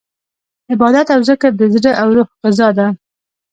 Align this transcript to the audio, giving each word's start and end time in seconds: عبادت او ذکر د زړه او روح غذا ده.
عبادت 0.71 1.07
او 1.15 1.19
ذکر 1.29 1.51
د 1.57 1.61
زړه 1.73 1.91
او 2.01 2.07
روح 2.15 2.29
غذا 2.43 2.69
ده. 2.77 2.87